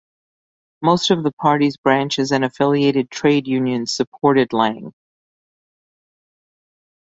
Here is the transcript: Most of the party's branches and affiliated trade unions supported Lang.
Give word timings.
Most 0.81 1.11
of 1.11 1.21
the 1.21 1.31
party's 1.31 1.77
branches 1.77 2.31
and 2.31 2.43
affiliated 2.43 3.11
trade 3.11 3.47
unions 3.47 3.93
supported 3.93 4.51
Lang. 4.51 4.95